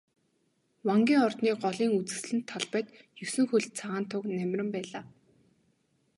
[0.87, 2.87] Вангийн ордны голын үзэсгэлэнт талбайд
[3.23, 5.03] есөн хөлт цагаан туг намиран байлаа.